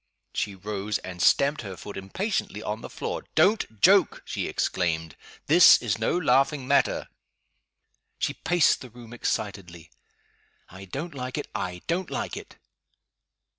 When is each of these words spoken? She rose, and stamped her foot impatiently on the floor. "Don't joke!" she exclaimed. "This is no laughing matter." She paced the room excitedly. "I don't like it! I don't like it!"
She 0.33 0.55
rose, 0.55 0.97
and 0.97 1.21
stamped 1.21 1.61
her 1.61 1.77
foot 1.77 1.95
impatiently 1.95 2.63
on 2.63 2.81
the 2.81 2.89
floor. 2.89 3.23
"Don't 3.35 3.79
joke!" 3.81 4.23
she 4.25 4.47
exclaimed. 4.47 5.15
"This 5.45 5.79
is 5.79 5.99
no 5.99 6.17
laughing 6.17 6.67
matter." 6.67 7.07
She 8.17 8.33
paced 8.33 8.81
the 8.81 8.89
room 8.89 9.13
excitedly. 9.13 9.91
"I 10.69 10.85
don't 10.85 11.13
like 11.13 11.37
it! 11.37 11.47
I 11.53 11.83
don't 11.85 12.09
like 12.09 12.35
it!" 12.35 12.55